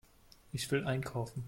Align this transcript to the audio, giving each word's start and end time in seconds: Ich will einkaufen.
Ich 0.51 0.71
will 0.71 0.87
einkaufen. 0.87 1.39